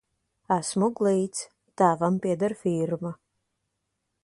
[0.53, 1.43] Esmu glīts,
[1.81, 3.15] tēvam pieder firma.